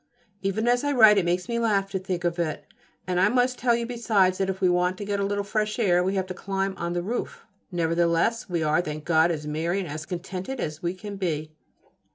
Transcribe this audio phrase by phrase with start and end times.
[0.41, 2.65] Even as I write it makes me laugh to think of it;
[3.05, 5.77] and I must tell you besides that if we want to get a little fresh
[5.77, 7.41] air we have to climb on the roof.
[7.71, 11.51] Nevertheless, we are, thank God, as merry and as contented as we can be.